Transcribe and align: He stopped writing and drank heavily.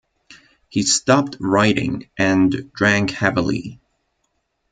He 0.67 0.81
stopped 0.81 1.37
writing 1.39 2.09
and 2.17 2.73
drank 2.73 3.11
heavily. 3.11 3.79